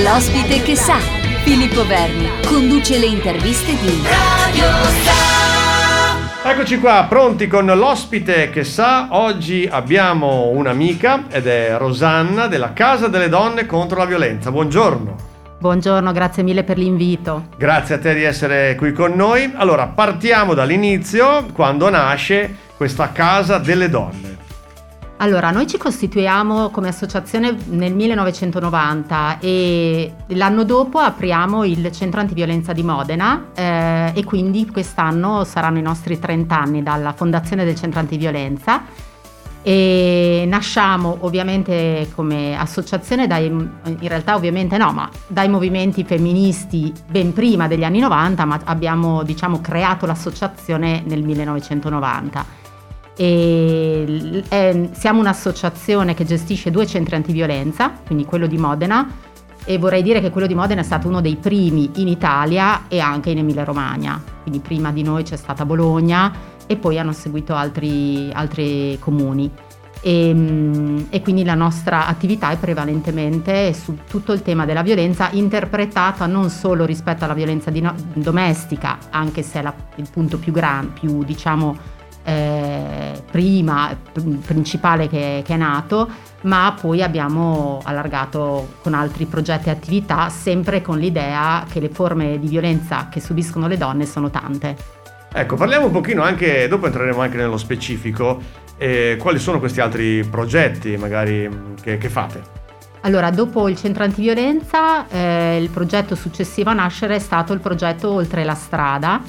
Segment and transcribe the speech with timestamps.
[0.00, 0.96] L'ospite che sa,
[1.44, 4.64] Filippo Verni, conduce le interviste di Radio
[5.04, 6.50] Sa.
[6.50, 9.08] Eccoci qua, pronti con l'ospite che sa.
[9.10, 14.50] Oggi abbiamo un'amica ed è Rosanna della Casa delle Donne contro la Violenza.
[14.50, 15.14] Buongiorno.
[15.58, 17.48] Buongiorno, grazie mille per l'invito.
[17.58, 19.52] Grazie a te di essere qui con noi.
[19.54, 24.31] Allora, partiamo dall'inizio, quando nasce questa Casa delle Donne.
[25.22, 32.72] Allora, noi ci costituiamo come associazione nel 1990 e l'anno dopo apriamo il centro antiviolenza
[32.72, 38.00] di Modena eh, e quindi quest'anno saranno i nostri 30 anni dalla fondazione del centro
[38.00, 38.82] antiviolenza
[39.62, 47.32] e nasciamo ovviamente come associazione dai, in realtà ovviamente no, ma dai movimenti femministi ben
[47.32, 52.61] prima degli anni 90, ma abbiamo diciamo creato l'associazione nel 1990.
[53.16, 59.30] E, è, siamo un'associazione che gestisce due centri antiviolenza, quindi quello di Modena
[59.64, 62.98] e vorrei dire che quello di Modena è stato uno dei primi in Italia e
[62.98, 66.32] anche in Emilia Romagna, quindi prima di noi c'è stata Bologna
[66.66, 69.50] e poi hanno seguito altri, altri comuni.
[70.04, 76.26] E, e, quindi la nostra attività è prevalentemente su tutto il tema della violenza interpretata
[76.26, 80.98] non solo rispetto alla violenza no, domestica, anche se è la, il punto più grande,
[80.98, 83.96] più diciamo eh, prima,
[84.44, 86.08] principale che, che, è nato,
[86.42, 92.38] ma poi abbiamo allargato con altri progetti e attività, sempre con l'idea che le forme
[92.38, 94.76] di violenza che subiscono le donne sono tante.
[95.32, 98.40] Ecco, parliamo un pochino anche, dopo entreremo anche nello specifico,
[98.76, 101.48] eh, quali sono questi altri progetti magari
[101.80, 102.60] che, che fate?
[103.04, 108.10] Allora, dopo il centro antiviolenza, eh, il progetto successivo a nascere è stato il progetto
[108.10, 109.20] Oltre la strada,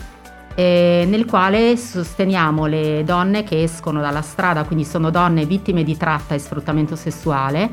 [0.55, 5.97] eh, nel quale sosteniamo le donne che escono dalla strada, quindi sono donne vittime di
[5.97, 7.69] tratta e sfruttamento sessuale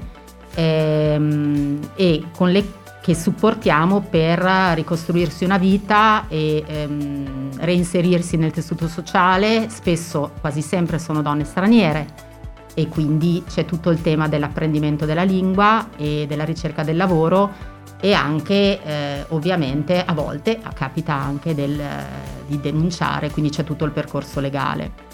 [0.55, 4.41] ehm, e con le che supportiamo per
[4.75, 12.28] ricostruirsi una vita e ehm, reinserirsi nel tessuto sociale, spesso quasi sempre sono donne straniere
[12.75, 18.12] e quindi c'è tutto il tema dell'apprendimento della lingua e della ricerca del lavoro e
[18.15, 21.81] anche eh, ovviamente a volte capita anche del,
[22.47, 25.09] di denunciare, quindi c'è tutto il percorso legale.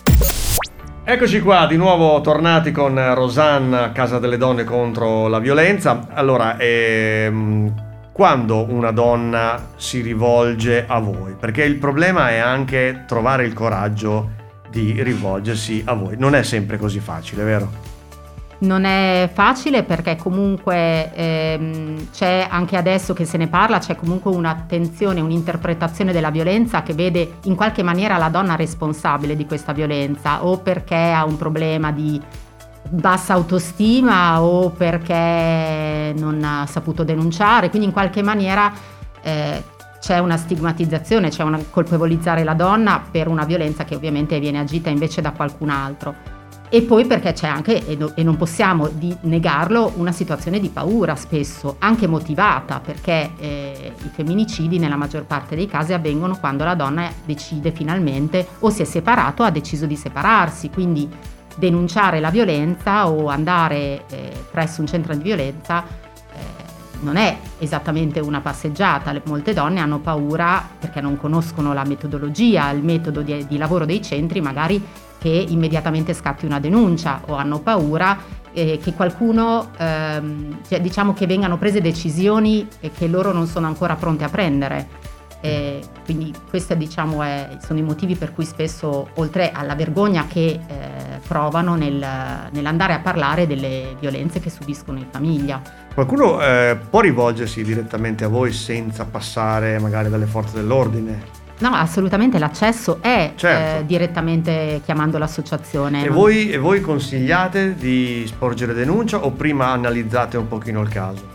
[1.09, 6.09] Eccoci qua, di nuovo tornati con Rosanna, Casa delle Donne contro la violenza.
[6.13, 7.73] Allora, ehm,
[8.11, 11.35] quando una donna si rivolge a voi?
[11.39, 14.31] Perché il problema è anche trovare il coraggio
[14.69, 16.17] di rivolgersi a voi.
[16.19, 17.86] Non è sempre così facile, vero?
[18.59, 24.31] Non è facile perché comunque ehm, c'è anche adesso che se ne parla, c'è comunque
[24.31, 30.45] un'attenzione, un'interpretazione della violenza che vede in qualche maniera la donna responsabile di questa violenza
[30.45, 32.19] o perché ha un problema di
[32.89, 38.73] bassa autostima o perché non ha saputo denunciare, quindi in qualche maniera
[39.23, 39.63] eh,
[40.01, 44.89] c'è una stigmatizzazione, c'è una colpevolizzare la donna per una violenza che ovviamente viene agita
[44.89, 46.36] invece da qualcun altro.
[46.69, 48.91] E poi perché c'è anche, e non possiamo
[49.21, 55.55] negarlo, una situazione di paura spesso, anche motivata, perché eh, i femminicidi nella maggior parte
[55.55, 59.87] dei casi avvengono quando la donna decide finalmente o si è separato o ha deciso
[59.87, 61.09] di separarsi, quindi
[61.57, 68.21] denunciare la violenza o andare eh, presso un centro di violenza eh, non è esattamente
[68.21, 73.57] una passeggiata, molte donne hanno paura perché non conoscono la metodologia, il metodo di, di
[73.57, 74.83] lavoro dei centri, magari
[75.19, 78.19] che immediatamente scatti una denuncia o hanno paura
[78.53, 82.67] eh, che qualcuno, ehm, cioè, diciamo che vengano prese decisioni
[82.97, 85.15] che loro non sono ancora pronte a prendere.
[85.43, 87.23] Eh, quindi questi diciamo,
[87.61, 92.05] sono i motivi per cui spesso, oltre alla vergogna che eh, provano nel,
[92.51, 95.61] nell'andare a parlare delle violenze che subiscono in famiglia.
[95.93, 101.45] Qualcuno eh, può rivolgersi direttamente a voi senza passare magari dalle forze dell'ordine?
[101.59, 103.81] No, assolutamente l'accesso è certo.
[103.81, 106.05] eh, direttamente chiamando l'associazione.
[106.05, 111.35] E voi, e voi consigliate di sporgere denuncia o prima analizzate un pochino il caso?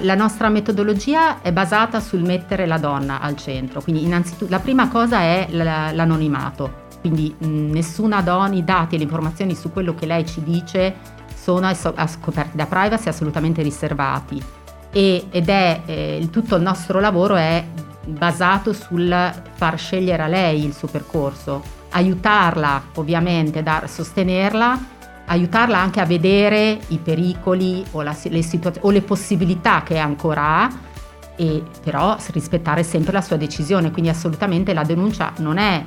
[0.00, 4.88] La nostra metodologia è basata sul mettere la donna al centro, quindi innanzitutto la prima
[4.88, 10.24] cosa è l'anonimato, quindi nessuna donna, i dati e le informazioni su quello che lei
[10.24, 10.94] ci dice
[11.34, 14.42] sono scoperti da privacy assolutamente riservati
[14.90, 17.62] e, ed è eh, tutto il nostro lavoro è
[18.06, 24.78] basato sul far scegliere a lei il suo percorso, aiutarla ovviamente, dar, sostenerla,
[25.26, 30.42] aiutarla anche a vedere i pericoli o, la, le, situaz- o le possibilità che ancora
[30.42, 30.92] ha
[31.36, 35.84] e però rispettare sempre la sua decisione, quindi assolutamente la denuncia non è,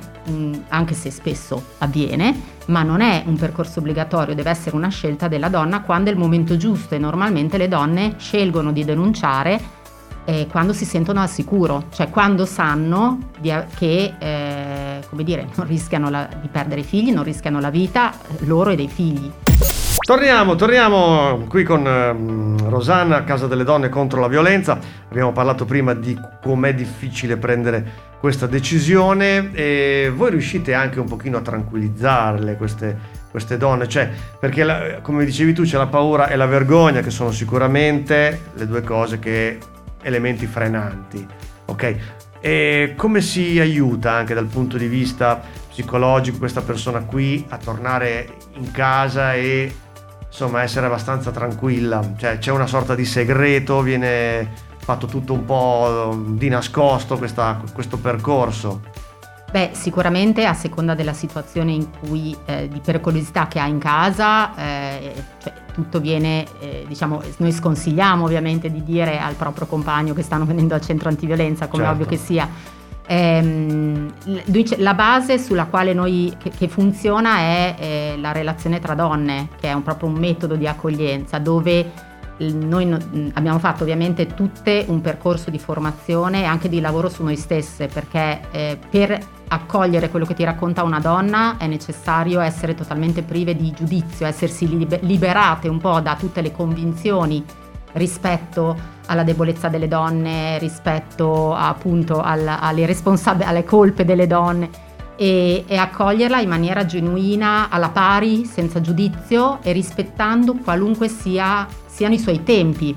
[0.68, 5.48] anche se spesso avviene, ma non è un percorso obbligatorio, deve essere una scelta della
[5.48, 9.76] donna quando è il momento giusto e normalmente le donne scelgono di denunciare
[10.28, 15.66] eh, quando si sentono al sicuro, cioè quando sanno di, che eh, come dire, non
[15.66, 19.32] rischiano la, di perdere i figli, non rischiano la vita loro e dei figli.
[20.00, 24.78] Torniamo, torniamo qui con um, Rosanna, Casa delle Donne contro la violenza.
[25.08, 31.38] Abbiamo parlato prima di com'è difficile prendere questa decisione e voi riuscite anche un pochino
[31.38, 32.96] a tranquillizzarle queste,
[33.30, 37.10] queste donne, cioè perché la, come dicevi tu c'è la paura e la vergogna che
[37.10, 39.58] sono sicuramente le due cose che
[40.08, 41.26] elementi frenanti,
[41.66, 41.96] ok?
[42.40, 48.36] E come si aiuta anche dal punto di vista psicologico questa persona qui a tornare
[48.54, 49.72] in casa e
[50.26, 52.14] insomma essere abbastanza tranquilla?
[52.16, 57.98] Cioè c'è una sorta di segreto, viene fatto tutto un po' di nascosto questa, questo
[57.98, 58.82] percorso?
[59.50, 64.54] Beh, sicuramente a seconda della situazione in cui, eh, di pericolosità che ha in casa,
[64.54, 70.22] eh, cioè, tutto viene, eh, diciamo, noi sconsigliamo ovviamente di dire al proprio compagno che
[70.22, 72.02] stanno venendo al centro antiviolenza, come certo.
[72.02, 72.76] ovvio che sia.
[73.06, 74.12] Ehm,
[74.76, 79.68] la base sulla quale noi, che, che funziona è eh, la relazione tra donne, che
[79.68, 81.90] è un, proprio un metodo di accoglienza dove
[82.40, 82.92] noi
[83.32, 87.88] abbiamo fatto ovviamente tutte un percorso di formazione e anche di lavoro su noi stesse
[87.88, 89.18] perché eh, per
[89.48, 94.86] accogliere quello che ti racconta una donna è necessario essere totalmente prive di giudizio, essersi
[95.00, 97.44] liberate un po' da tutte le convinzioni
[97.92, 104.68] rispetto alla debolezza delle donne, rispetto appunto alla, alle, responsab- alle colpe delle donne
[105.16, 112.14] e, e, accoglierla in maniera genuina, alla pari, senza giudizio e rispettando qualunque sia, siano
[112.14, 112.96] i suoi tempi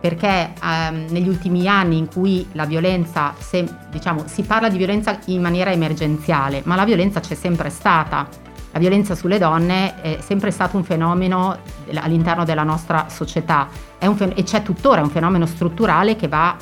[0.00, 5.18] perché ehm, negli ultimi anni in cui la violenza, se, diciamo, si parla di violenza
[5.26, 8.26] in maniera emergenziale, ma la violenza c'è sempre stata.
[8.72, 11.58] La violenza sulle donne è sempre stato un fenomeno
[11.94, 13.68] all'interno della nostra società
[13.98, 16.56] fen- e c'è tuttora un fenomeno strutturale che va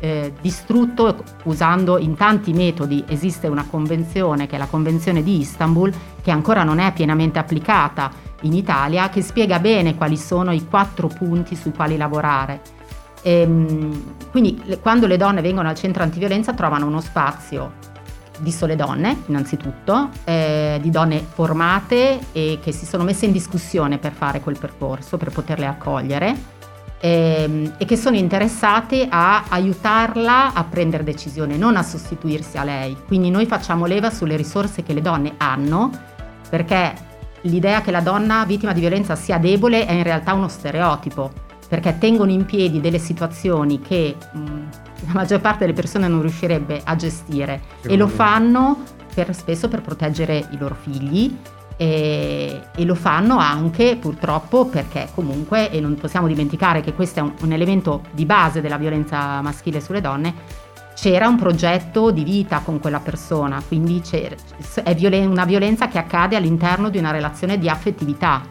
[0.00, 3.04] eh, distrutto usando in tanti metodi.
[3.06, 8.10] Esiste una convenzione che è la Convenzione di Istanbul che ancora non è pienamente applicata
[8.42, 12.60] in Italia che spiega bene quali sono i quattro punti sui quali lavorare.
[13.22, 17.88] E, ehm, quindi quando le donne vengono al centro antiviolenza trovano uno spazio
[18.38, 23.98] di sole donne, innanzitutto, eh, di donne formate e che si sono messe in discussione
[23.98, 26.58] per fare quel percorso, per poterle accogliere
[27.00, 32.96] ehm, e che sono interessate a aiutarla a prendere decisione, non a sostituirsi a lei.
[33.06, 35.90] Quindi noi facciamo leva sulle risorse che le donne hanno
[36.48, 37.08] perché
[37.42, 41.32] l'idea che la donna vittima di violenza sia debole è in realtà uno stereotipo,
[41.68, 44.40] perché tengono in piedi delle situazioni che mh,
[45.06, 48.82] la maggior parte delle persone non riuscirebbe a gestire e lo fanno
[49.14, 51.34] per, spesso per proteggere i loro figli
[51.76, 57.22] e, e, lo fanno anche purtroppo perché comunque, e non possiamo dimenticare che questo è
[57.22, 60.34] un, un elemento di base della violenza maschile sulle donne,
[61.00, 64.02] c'era un progetto di vita con quella persona, quindi
[64.84, 68.42] è violen- una violenza che accade all'interno di una relazione di affettività.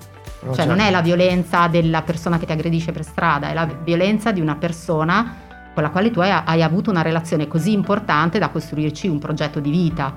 [0.41, 0.71] Oh, cioè certo.
[0.71, 4.41] non è la violenza della persona che ti aggredisce per strada, è la violenza di
[4.41, 5.35] una persona
[5.75, 9.59] con la quale tu hai, hai avuto una relazione così importante da costruirci un progetto
[9.59, 10.11] di vita.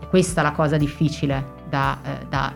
[0.00, 2.54] E questa è la cosa difficile da, eh, da,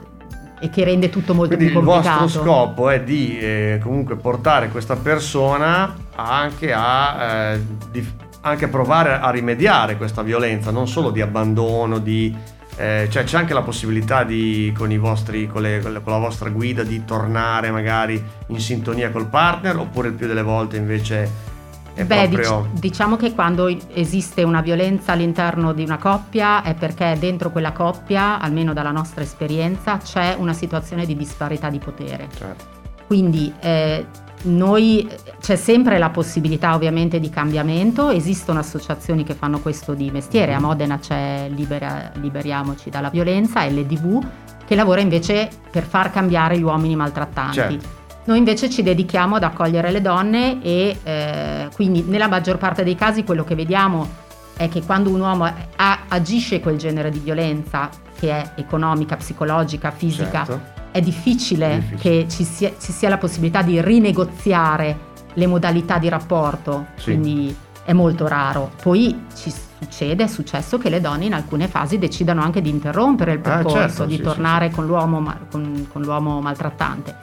[0.59, 2.25] e che rende tutto molto Quindi più complicato.
[2.25, 7.61] Il vostro scopo è di eh, comunque portare questa persona anche a eh,
[7.91, 12.35] di, anche provare a rimediare questa violenza, non solo di abbandono, di,
[12.77, 16.83] eh, cioè c'è anche la possibilità di, con, vostri, con, le, con, la vostra guida
[16.83, 21.57] di tornare magari in sintonia col partner oppure il più delle volte invece
[21.99, 22.69] è Beh, proprio...
[22.71, 27.73] dic- diciamo che quando esiste una violenza all'interno di una coppia è perché dentro quella
[27.73, 32.29] coppia, almeno dalla nostra esperienza, c'è una situazione di disparità di potere.
[32.33, 32.65] Certo.
[33.09, 34.07] Quindi eh,
[34.43, 35.09] noi,
[35.41, 40.61] c'è sempre la possibilità ovviamente di cambiamento, esistono associazioni che fanno questo di mestiere, a
[40.61, 44.27] Modena c'è Libera, Liberiamoci dalla violenza, LDV,
[44.65, 47.55] che lavora invece per far cambiare gli uomini maltrattanti.
[47.55, 47.97] Certo.
[48.25, 52.95] Noi invece ci dedichiamo ad accogliere le donne e eh, quindi nella maggior parte dei
[52.95, 54.27] casi quello che vediamo
[54.57, 59.91] è che quando un uomo a, agisce quel genere di violenza, che è economica, psicologica,
[59.91, 62.01] fisica, certo è difficile, è difficile.
[62.01, 67.05] che ci sia, ci sia, la possibilità di rinegoziare le modalità di rapporto, sì.
[67.05, 68.73] quindi è molto raro.
[68.83, 73.33] Poi ci succede, è successo che le donne in alcune fasi decidano anche di interrompere
[73.33, 77.17] il percorso, ah, certo, di sì, tornare sì, con, l'uomo, con, con, l'uomo, maltrattante.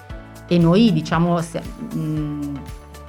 [0.48, 1.41] E noi diciamo...
[1.41, 1.62] Se,
[1.94, 2.60] mh,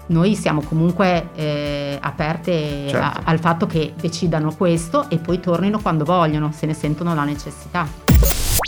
[0.08, 2.96] noi siamo comunque eh, aperte certo.
[2.96, 7.25] a, al fatto che decidano questo e poi tornino quando vogliono, se ne sentono la
[7.25, 7.88] necessità.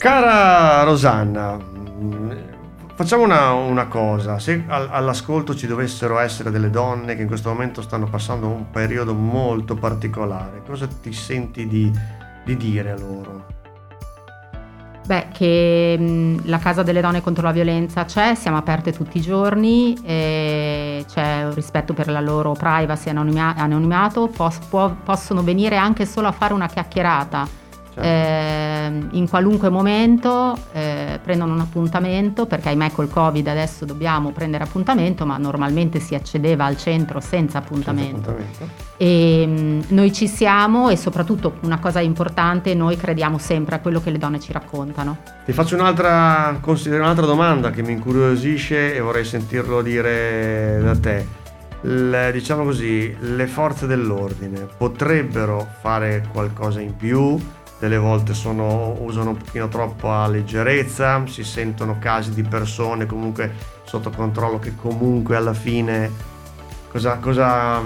[0.01, 1.59] Cara Rosanna,
[2.99, 7.49] Facciamo una, una cosa, se al, all'ascolto ci dovessero essere delle donne che in questo
[7.49, 11.89] momento stanno passando un periodo molto particolare, cosa ti senti di,
[12.45, 13.47] di dire a loro?
[15.07, 19.21] Beh, che mh, la Casa delle Donne contro la violenza c'è, siamo aperte tutti i
[19.21, 23.15] giorni, c'è un rispetto per la loro privacy e
[23.57, 27.68] anonimato, pos- può, possono venire anche solo a fare una chiacchierata
[28.01, 28.03] Certo.
[28.03, 34.65] eh, in qualunque momento eh, prendono un appuntamento, perché ahimè col Covid adesso dobbiamo prendere
[34.65, 38.17] appuntamento, ma normalmente si accedeva al centro senza appuntamento.
[38.17, 38.87] Senza appuntamento.
[38.97, 43.81] E, mh, mm, noi ci siamo e soprattutto una cosa importante, noi crediamo sempre a
[43.81, 45.19] quello che le donne ci raccontano.
[45.45, 51.47] Ti faccio un'altra, un'altra domanda che mi incuriosisce e vorrei sentirlo dire da te.
[51.81, 57.39] Le, diciamo così, le forze dell'ordine potrebbero fare qualcosa in più?
[57.79, 63.77] Delle volte sono, usano un pochino troppo a leggerezza, si sentono casi di persone comunque
[63.85, 66.11] sotto controllo che comunque alla fine
[66.91, 67.83] cosa, cosa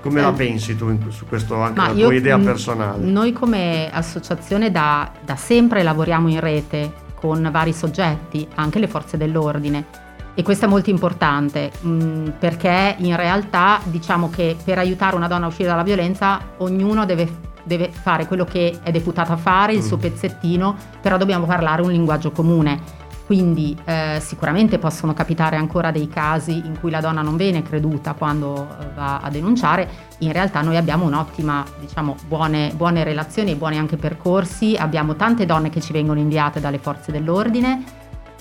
[0.00, 3.04] come eh, la pensi tu in, su questo anche la tua idea personale?
[3.04, 9.16] Noi come associazione da, da sempre lavoriamo in rete con vari soggetti, anche le forze
[9.16, 10.04] dell'ordine.
[10.34, 15.28] E questo è molto importante mh, mm, perché in realtà diciamo che per aiutare una
[15.28, 19.74] donna a uscire dalla violenza ognuno deve deve fare quello che è deputato a fare,
[19.74, 20.00] il suo mm.
[20.00, 23.04] pezzettino, però dobbiamo parlare un linguaggio comune.
[23.26, 28.12] Quindi eh, sicuramente possono capitare ancora dei casi in cui la donna non viene creduta
[28.12, 33.56] quando eh, va a denunciare, in realtà noi abbiamo un'ottima, diciamo, buone, buone relazioni e
[33.56, 37.82] buoni anche percorsi, abbiamo tante donne che ci vengono inviate dalle forze dell'ordine.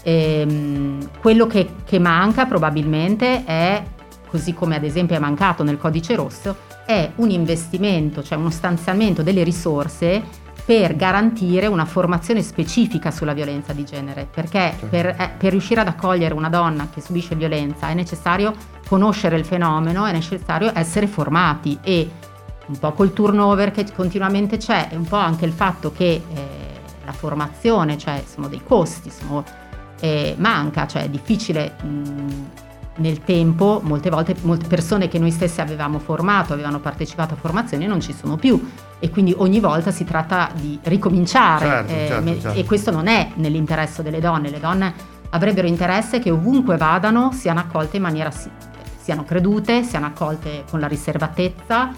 [0.04, 3.84] E, ehm, quello che, che manca probabilmente è,
[4.36, 9.24] così come ad esempio è mancato nel codice rosso, è un investimento, cioè uno stanziamento
[9.24, 10.22] delle risorse
[10.66, 14.88] per garantire una formazione specifica sulla violenza di genere, perché certo.
[14.88, 18.54] per, eh, per, riuscire ad accogliere una donna che subisce violenza è necessario
[18.86, 22.10] conoscere il fenomeno, è necessario essere formati e
[22.66, 26.48] un po' col turnover che continuamente c'è e un po' anche il fatto che eh,
[27.06, 29.46] la formazione, cioè sono dei costi, sono,
[30.02, 32.65] eh, manca, cioè è difficile mh,
[32.98, 37.86] nel tempo molte volte molte persone che noi stessi avevamo formato, avevano partecipato a formazioni
[37.88, 42.42] non ci sono più e quindi ogni volta si tratta di ricominciare certo, eh, certo,
[42.42, 42.60] certo.
[42.60, 44.94] e questo non è nell'interesse delle donne, le donne
[45.30, 48.32] avrebbero interesse che ovunque vadano siano accolte in maniera
[49.06, 51.92] siano credute, siano accolte con la riservatezza,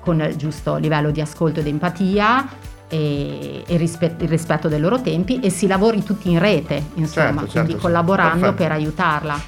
[0.00, 2.46] con il giusto livello di ascolto ed empatia
[2.86, 7.40] e, e rispet- il rispetto dei loro tempi e si lavori tutti in rete, insomma,
[7.40, 8.62] certo, quindi certo, collaborando perfetto.
[8.62, 9.40] per aiutarla.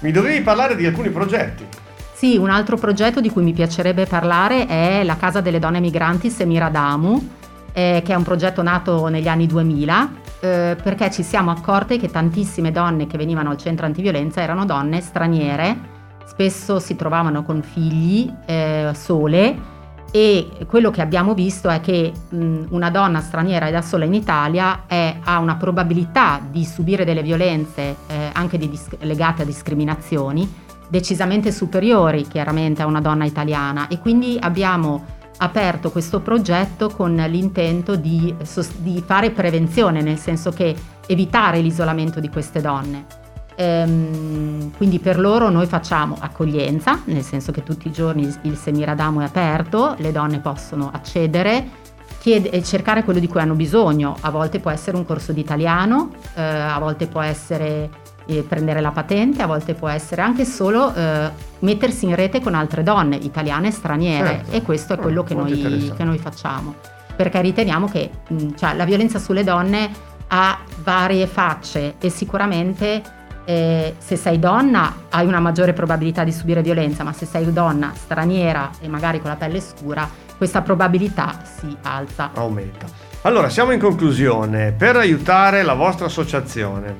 [0.00, 1.66] Mi dovevi parlare di alcuni progetti.
[2.12, 6.30] Sì, un altro progetto di cui mi piacerebbe parlare è la Casa delle Donne Migranti
[6.30, 7.30] Semiradamu,
[7.72, 10.10] eh, che è un progetto nato negli anni 2000,
[10.40, 15.00] eh, perché ci siamo accorte che tantissime donne che venivano al centro antiviolenza erano donne
[15.00, 15.76] straniere,
[16.24, 19.74] spesso si trovavano con figli eh, sole
[20.16, 24.84] e quello che abbiamo visto è che mh, una donna straniera da sola in Italia
[24.86, 30.50] è, ha una probabilità di subire delle violenze eh, anche dis- legate a discriminazioni
[30.88, 35.04] decisamente superiori chiaramente a una donna italiana e quindi abbiamo
[35.36, 38.34] aperto questo progetto con l'intento di,
[38.78, 40.74] di fare prevenzione, nel senso che
[41.06, 43.25] evitare l'isolamento di queste donne.
[43.56, 49.20] Ehm, quindi per loro noi facciamo accoglienza, nel senso che tutti i giorni il Semiradamo
[49.20, 51.84] è aperto, le donne possono accedere
[52.22, 54.16] e cercare quello di cui hanno bisogno.
[54.20, 57.88] A volte può essere un corso di italiano, eh, a volte può essere
[58.26, 62.54] eh, prendere la patente, a volte può essere anche solo eh, mettersi in rete con
[62.54, 64.56] altre donne italiane e straniere certo.
[64.56, 66.74] e questo è quello oh, che, noi, che, noi, facciamo.
[67.14, 69.88] Perché riteniamo che mh, cioè, la violenza sulle donne
[70.28, 73.02] ha varie facce e sicuramente
[73.46, 77.92] eh, se sei donna hai una maggiore probabilità di subire violenza, ma se sei donna
[77.94, 82.32] straniera e magari con la pelle scura, questa probabilità si alza.
[82.34, 82.86] Aumenta.
[83.22, 84.72] Allora, siamo in conclusione.
[84.72, 86.96] Per aiutare la vostra associazione,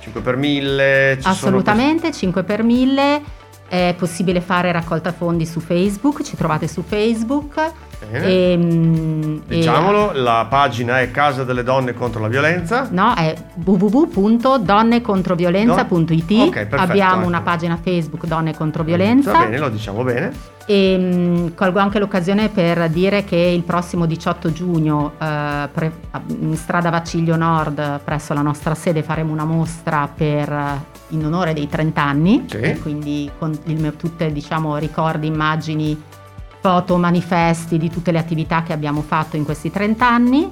[0.00, 1.18] 5 per 1000...
[1.22, 2.14] Assolutamente, sono...
[2.14, 3.22] 5 per 1000.
[3.74, 7.72] È possibile fare raccolta fondi su Facebook, ci trovate su Facebook
[8.10, 10.18] e, ehm, Diciamolo, e...
[10.18, 12.88] la pagina è Casa delle Donne contro la Violenza.
[12.90, 16.30] No, è www.donnecontroviolenza.it.
[16.30, 16.44] No?
[16.44, 17.26] Okay, Abbiamo ecco.
[17.26, 19.32] una pagina Facebook Donne contro Violenza.
[19.32, 20.52] Va bene, lo diciamo bene.
[20.66, 25.92] E mh, colgo anche l'occasione per dire che il prossimo 18 giugno eh, pre-
[26.28, 30.80] in strada Vaciglio Nord presso la nostra sede faremo una mostra per,
[31.14, 32.78] in onore dei 30 anni, sì.
[32.80, 36.00] quindi con il, tutte diciamo, ricordi, immagini
[36.60, 40.50] foto, manifesti di tutte le attività che abbiamo fatto in questi 30 anni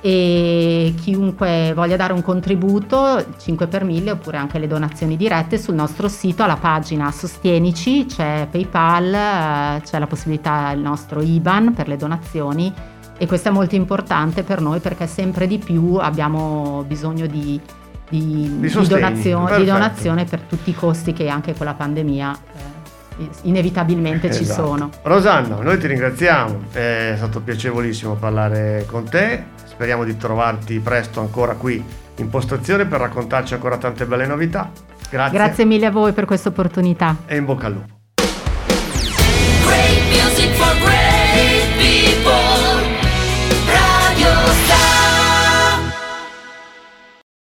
[0.00, 5.74] e chiunque voglia dare un contributo 5 per 1000 oppure anche le donazioni dirette sul
[5.74, 11.88] nostro sito alla pagina Sostienici c'è PayPal, eh, c'è la possibilità il nostro IBAN per
[11.88, 12.70] le donazioni
[13.16, 17.58] e questo è molto importante per noi perché sempre di più abbiamo bisogno di,
[18.08, 22.38] di, di, di donazione, donazione, per tutti i costi che anche con la pandemia
[23.18, 24.44] eh, inevitabilmente esatto.
[24.44, 24.90] ci sono.
[25.02, 31.54] Rosanna, noi ti ringraziamo, è stato piacevolissimo parlare con te Speriamo di trovarti presto ancora
[31.54, 31.84] qui
[32.18, 34.70] in postazione per raccontarci ancora tante belle novità.
[35.10, 35.36] Grazie.
[35.36, 37.16] Grazie mille a voi per questa opportunità.
[37.26, 37.93] E in bocca al lupo.